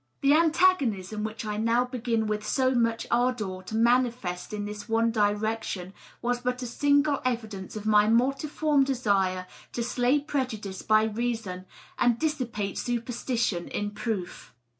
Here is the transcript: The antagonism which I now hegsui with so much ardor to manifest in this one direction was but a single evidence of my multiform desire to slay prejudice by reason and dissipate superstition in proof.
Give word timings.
The 0.21 0.33
antagonism 0.33 1.23
which 1.23 1.45
I 1.45 1.57
now 1.57 1.85
hegsui 1.85 2.25
with 2.25 2.43
so 2.43 2.73
much 2.73 3.05
ardor 3.11 3.61
to 3.67 3.75
manifest 3.75 4.51
in 4.51 4.65
this 4.65 4.89
one 4.89 5.11
direction 5.11 5.93
was 6.23 6.41
but 6.41 6.63
a 6.63 6.65
single 6.65 7.21
evidence 7.23 7.75
of 7.75 7.85
my 7.85 8.07
multiform 8.07 8.83
desire 8.83 9.45
to 9.73 9.83
slay 9.83 10.19
prejudice 10.19 10.81
by 10.81 11.03
reason 11.03 11.65
and 11.99 12.17
dissipate 12.17 12.79
superstition 12.79 13.67
in 13.67 13.91
proof. 13.91 14.55